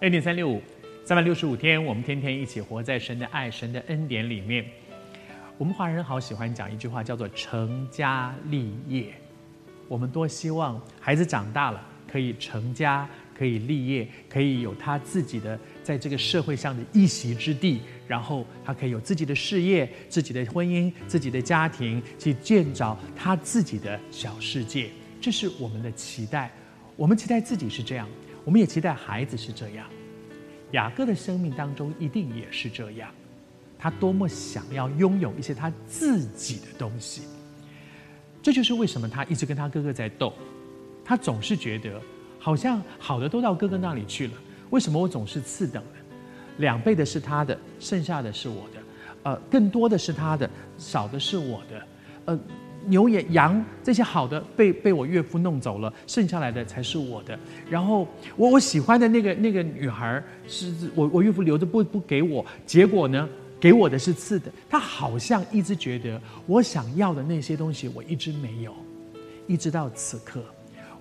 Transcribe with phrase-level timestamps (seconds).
[0.00, 0.60] 恩典三六五，
[1.06, 4.62] 三百六十五天，我们天天一起活在神的爱、神的恩典里面。
[5.56, 9.14] 我们华人好喜欢讲一句话，叫做“成家立业”。
[9.88, 11.82] 我们多希望孩子长大了
[12.12, 24.90] 可以成家，可以立业，可以有他自己的在这个社会上的一席之地，然后他可以有自己的事业、自己的婚姻、自己的家庭，去建造他自己的小世界。
[25.22, 26.50] 这是我们的期待。
[26.96, 28.06] 我们期待自己是这样。
[28.46, 29.88] 我们也期待孩子是这样，
[30.70, 33.10] 雅各的生命当中一定也是这样，
[33.76, 37.22] 他多么想要拥有一些他自己的东西。
[38.40, 40.32] 这就是为什么他一直跟他哥哥在斗，
[41.04, 42.00] 他总是觉得
[42.38, 44.34] 好像好的都到哥哥那里去了，
[44.70, 45.98] 为什么我总是次等的？
[46.58, 48.80] 两倍的是他的，剩下的是我的，
[49.24, 50.48] 呃，更多的是他的，
[50.78, 51.86] 少的是我的，
[52.26, 52.40] 呃。
[52.86, 57.38] 牛也羊这些好的被被我岳父弄走了，剩下来的才是我的。
[57.68, 58.06] 然后
[58.36, 63.28] 我我喜欢的那个那个女孩是我我岳父留着不不给我，结果呢，
[63.60, 64.50] 给我的是次的。
[64.68, 68.74] 他好像一直觉得我想要的那些东西我一直没有，
[69.46, 70.42] 一直到此刻，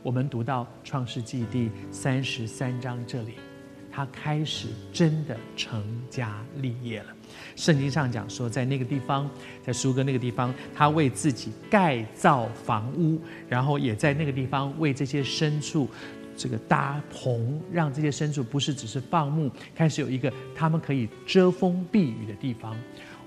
[0.01, 3.33] 我们读到创世纪第三十三章这里，
[3.95, 7.15] 他开始真的成家立业了。
[7.55, 9.29] 圣经上讲说，在那个地方，
[9.63, 15.87] 在苏格那个地方，他为自己盖造房屋，然后也在那个地方为这些牲畜
[16.35, 22.75] 这个搭棚，让这些牲畜不是只是放牧，开始有一个他们可以遮风避雨的地方。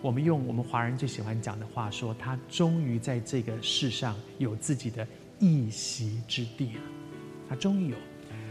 [0.02, 5.06] 我们用我们华人最喜欢讲的话说，他终于在这个世上有自己的
[5.38, 6.82] 一席之地了。
[7.48, 7.96] 他终于有，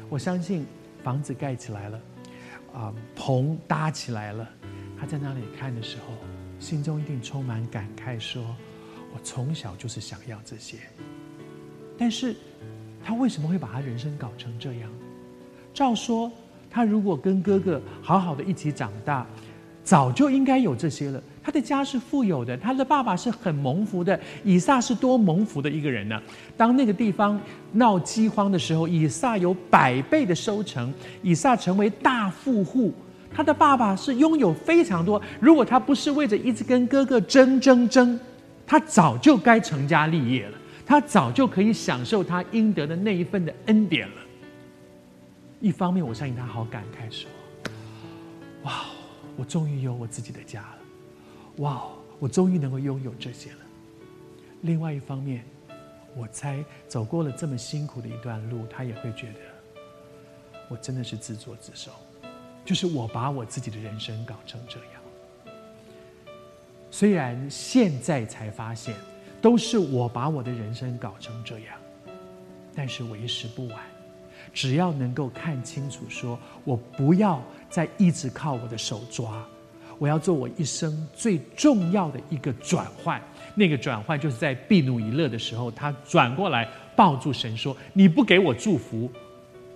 [0.09, 0.65] 我相信
[1.07, 2.01] 房子盖起来了，
[2.73, 4.45] 啊，棚搭起来了。
[4.99, 6.13] 他在那里看的时候，
[6.59, 8.43] 心中一定充满感慨，说
[9.15, 10.79] ：“我从小就是想要这些。”
[11.97, 12.35] 但是，
[13.01, 14.91] 他为什么会把他人生搞成这样？
[15.73, 16.29] 照说，
[16.69, 19.25] 他如果跟哥哥好好的一起长大，
[19.85, 21.23] 早就应该有这些了。
[21.47, 24.19] 他的家是富有的，他的爸爸是很蒙福的。
[24.43, 26.21] 以撒是多蒙福的一个人呢？
[26.57, 27.39] 当那个地方
[27.71, 30.93] 闹饥荒的时候，以撒有百倍的收成，
[31.23, 32.93] 以撒成为大富户。
[33.33, 38.19] 他的爸爸是拥有非常多，如果他不是为着一直跟哥哥争争争，
[38.65, 44.15] 他早就该成家立业了，他早就可以享受他应得的那一份的恩典了。
[45.61, 47.29] 一方面，我相信他好感慨说
[48.67, 48.81] ：“哇，
[49.37, 50.77] 我终于有我自己的家了，
[51.57, 51.87] 哇，
[52.19, 53.57] 我终于能够拥有这些了。”
[54.61, 55.45] 另外一方面，
[56.15, 59.39] 我猜走过了这么辛苦的一段路，他也会觉得，
[60.67, 61.91] 我真的是自作自受。
[62.65, 65.01] 就是我把我自己的人生搞成这样，
[66.91, 68.93] 虽然现在才发现，
[69.41, 71.79] 都是我把我的人生搞成这样，
[72.75, 73.79] 但是为时不晚，
[74.53, 79.47] 只要能够看清楚说，说我不要再一直靠我的手抓，
[79.97, 83.21] 我要做我一生最重要的一个转换。
[83.55, 89.11] 那个转换就是在闭努以乐的时候，他转过来抱住神说：“你不给我祝福，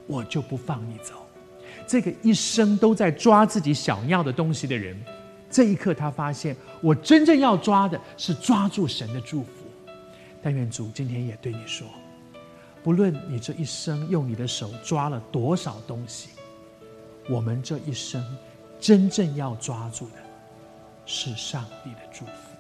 [0.05, 1.15] 我就不放你走。”
[1.87, 4.95] 这个一生都在抓自己想要的东西的人，
[5.49, 9.49] 这一刻他发现，我真正要抓的是抓住神的祝福。
[10.41, 11.87] 但愿主今天也对你说，
[12.83, 16.29] 不论你这一生用你的手抓了多少东西，
[17.27, 18.23] 我们这一生
[18.81, 20.15] 真正要抓住的
[21.05, 22.50] 是上帝的祝福。